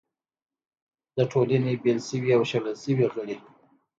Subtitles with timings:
[1.17, 3.37] د ټولنې بېل شوي او شړل شوي غړي